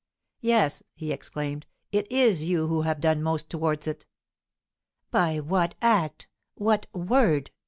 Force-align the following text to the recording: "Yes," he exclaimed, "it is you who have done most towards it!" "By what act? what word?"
"Yes," 0.39 0.81
he 0.95 1.11
exclaimed, 1.11 1.67
"it 1.91 2.11
is 2.11 2.45
you 2.45 2.65
who 2.65 2.81
have 2.81 3.01
done 3.01 3.21
most 3.21 3.51
towards 3.51 3.85
it!" 3.85 4.07
"By 5.11 5.39
what 5.39 5.75
act? 5.79 6.27
what 6.55 6.87
word?" 6.91 7.51